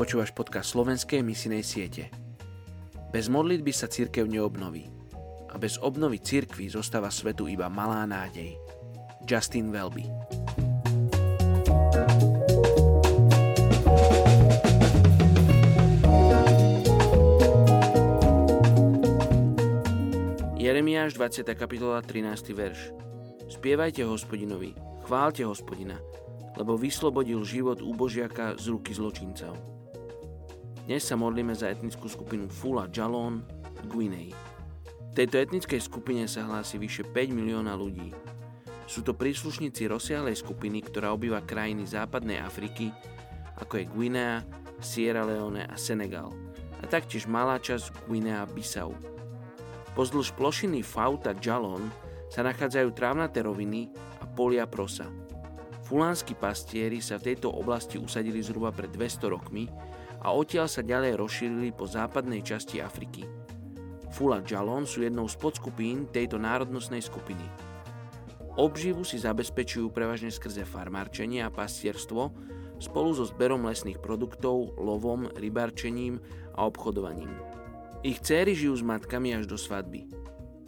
[0.00, 2.08] Počúvaš podcast slovenskej misinej siete.
[3.12, 4.88] Bez modlitby sa církev neobnoví.
[5.52, 8.56] A bez obnovy církvy zostáva svetu iba malá nádej.
[9.28, 10.08] Justin Welby
[20.56, 21.44] Jeremiáš 20.
[21.52, 22.56] kapitola 13.
[22.56, 22.96] verš
[23.52, 24.72] Spievajte hospodinovi,
[25.04, 26.00] chválte hospodina,
[26.56, 29.79] lebo vyslobodil život úbožiaka z ruky zločincov.
[30.90, 34.34] Dnes sa modlíme za etnickú skupinu Fula Jalon v Guinei.
[34.82, 38.10] V tejto etnickej skupine sa hlási vyše 5 milióna ľudí.
[38.90, 42.90] Sú to príslušníci rozsiahlej skupiny, ktorá obýva krajiny západnej Afriky,
[43.62, 44.42] ako je Guinea,
[44.82, 46.34] Sierra Leone a Senegal,
[46.82, 48.90] a taktiež malá časť Guinea Bissau.
[49.94, 51.86] Pozdĺž plošiny Fauta Jalon
[52.26, 55.06] sa nachádzajú trávnaté roviny a polia prosa–
[55.90, 59.66] Fulánsky pastieri sa v tejto oblasti usadili zhruba pred 200 rokmi
[60.20, 63.24] a odtiaľ sa ďalej rozšírili po západnej časti Afriky.
[64.10, 67.46] Fula Jalon sú jednou z podskupín tejto národnostnej skupiny.
[68.58, 72.34] Obživu si zabezpečujú prevažne skrze farmárčenie a pastierstvo
[72.82, 76.18] spolu so zberom lesných produktov, lovom, rybarčením
[76.56, 77.30] a obchodovaním.
[78.00, 80.08] Ich céry žijú s matkami až do svadby.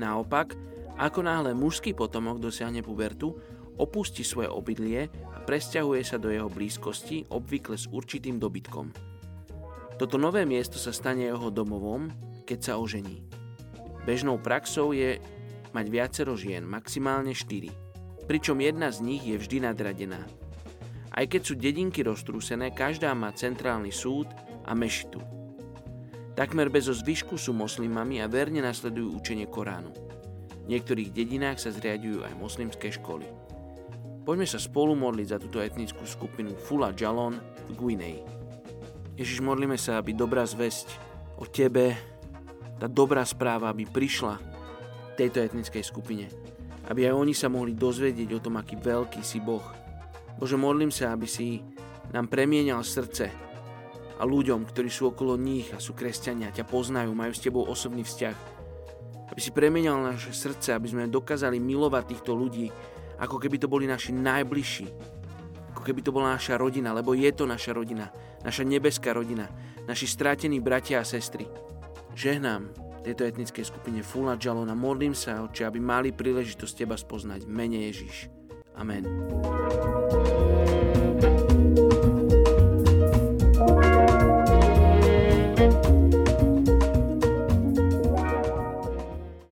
[0.00, 0.56] Naopak,
[0.98, 3.36] ako náhle mužský potomok dosiahne pubertu,
[3.78, 8.90] opustí svoje obydlie a presťahuje sa do jeho blízkosti, obvykle s určitým dobytkom.
[9.98, 12.06] Toto nové miesto sa stane jeho domovom,
[12.46, 13.26] keď sa ožení.
[14.06, 15.18] Bežnou praxou je
[15.74, 20.22] mať viacero žien, maximálne 4, pričom jedna z nich je vždy nadradená.
[21.10, 24.30] Aj keď sú dedinky roztrúsené, každá má centrálny súd
[24.62, 25.18] a mešitu.
[26.38, 29.90] Takmer bez zvyšku sú moslimami a verne nasledujú učenie Koránu.
[30.62, 33.26] V niektorých dedinách sa zriadujú aj moslimské školy.
[34.22, 37.34] Poďme sa spolu modliť za túto etnickú skupinu Fula Jalon
[37.66, 38.37] v Guinei.
[39.18, 40.94] Ježiš, modlíme sa, aby dobrá zväzť
[41.34, 41.98] o Tebe,
[42.78, 44.38] tá dobrá správa, aby prišla
[45.18, 46.30] tejto etnickej skupine.
[46.86, 49.66] Aby aj oni sa mohli dozvedieť o tom, aký veľký si Boh.
[50.38, 51.58] Bože, modlím sa, aby si
[52.14, 53.26] nám premienial srdce
[54.18, 58.06] a ľuďom, ktorí sú okolo nich a sú kresťania, ťa poznajú, majú s Tebou osobný
[58.06, 58.36] vzťah.
[59.34, 62.70] Aby si premienial naše srdce, aby sme dokázali milovať týchto ľudí,
[63.18, 65.17] ako keby to boli naši najbližší.
[65.88, 68.12] Keby to bola naša rodina, lebo je to naša rodina,
[68.44, 69.48] naša nebeská rodina,
[69.88, 71.48] naši strátení bratia a sestry.
[72.12, 72.68] Žehnám
[73.00, 77.48] tejto etnickej skupine Fula Jalona, modlím sa, Oče, aby mali príležitosť Teba spoznať.
[77.48, 78.28] Mene Ježiš.
[78.76, 79.08] Amen.